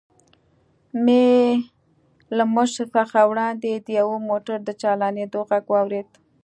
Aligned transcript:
مې 1.03 1.25
له 2.37 2.43
موږ 2.53 2.69
څخه 2.95 3.19
وړاندې 3.31 3.71
د 3.85 3.87
یوه 3.99 4.17
موټر 4.29 4.57
د 4.63 4.69
چالانېدو 4.81 5.39
غږ 5.49 5.65
واورېد. 5.71 6.09